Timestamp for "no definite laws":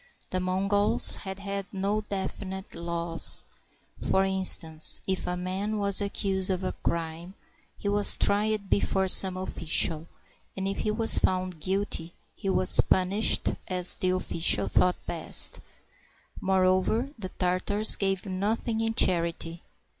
1.71-3.45